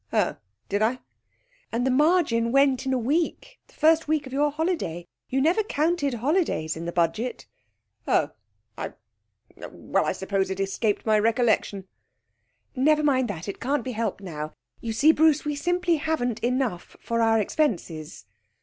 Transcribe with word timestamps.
'Oh, 0.11 0.35
did 0.67 0.81
I?' 0.81 0.97
'And 1.71 1.85
the 1.85 1.91
margin 1.91 2.51
went 2.51 2.87
in 2.87 2.93
a 2.93 2.97
week, 2.97 3.59
the 3.67 3.75
first 3.75 4.07
week 4.07 4.25
of 4.25 4.33
your 4.33 4.49
holiday. 4.49 5.05
You 5.29 5.39
never 5.41 5.61
counted 5.61 6.15
holidays 6.15 6.75
in 6.75 6.85
the 6.85 6.91
Budget.' 6.91 7.45
'Oh! 8.07 8.31
I 8.75 8.93
I 9.59 9.67
well, 9.67 10.03
I 10.03 10.13
suppose 10.13 10.49
it 10.49 10.59
escaped 10.59 11.05
my 11.05 11.19
recollection.' 11.19 11.87
'Never 12.75 13.03
mind 13.03 13.27
that. 13.27 13.47
It 13.47 13.59
can't 13.59 13.83
be 13.83 13.91
helped 13.91 14.21
now. 14.21 14.55
You 14.79 14.91
see, 14.91 15.11
Bruce, 15.11 15.45
we 15.45 15.55
simply 15.55 15.97
haven't 15.97 16.39
enough 16.43 16.97
for 16.99 17.21
our 17.21 17.39
expenses.' 17.39 18.25